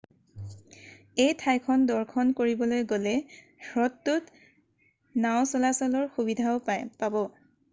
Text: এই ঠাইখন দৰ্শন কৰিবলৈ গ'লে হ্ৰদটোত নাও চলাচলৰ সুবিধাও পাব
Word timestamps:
এই 1.25 1.33
ঠাইখন 1.41 1.83
দৰ্শন 1.91 2.31
কৰিবলৈ 2.39 2.81
গ'লে 2.93 3.13
হ্ৰদটোত 3.67 5.21
নাও 5.27 5.45
চলাচলৰ 5.53 6.09
সুবিধাও 6.17 6.67
পাব 6.71 7.21